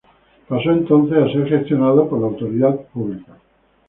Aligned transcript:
Pasó 0.47 0.71
entonces 0.71 1.15
a 1.15 1.31
ser 1.31 1.47
gestionado 1.47 2.09
por 2.09 2.19
la 2.21 2.25
autoridad 2.25 2.75
pública. 2.87 3.37